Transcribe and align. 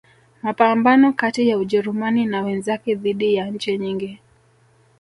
Mapambano 0.43 1.13
kati 1.13 1.49
ya 1.49 1.57
Ujerumani 1.57 2.25
na 2.25 2.41
wenzake 2.41 2.95
dhidi 2.95 3.35
ya 3.35 3.45
nchi 3.49 3.77
nyingi 3.77 4.19